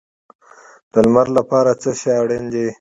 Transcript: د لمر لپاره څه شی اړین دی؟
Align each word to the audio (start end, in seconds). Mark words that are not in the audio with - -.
د 0.91 0.93
لمر 1.05 1.27
لپاره 1.37 1.71
څه 1.81 1.89
شی 1.99 2.11
اړین 2.21 2.43
دی؟ 2.53 2.65